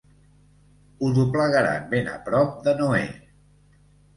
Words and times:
Ho 1.01 1.09
doblegaran 1.17 1.85
ben 1.91 2.11
a 2.15 2.17
prop 2.31 2.59
de 2.69 2.77
Noè. 2.81 3.07